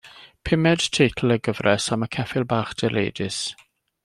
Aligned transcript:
Pumed 0.49 0.85
teitl 0.97 1.33
y 1.35 1.37
gyfres 1.49 1.91
am 1.97 2.07
y 2.09 2.09
ceffyl 2.17 2.49
bach 2.55 2.75
direidus. 2.83 3.41